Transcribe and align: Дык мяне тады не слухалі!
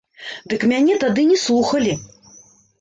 Дык 0.53 0.65
мяне 0.71 0.97
тады 1.05 1.27
не 1.33 1.39
слухалі! 1.45 1.93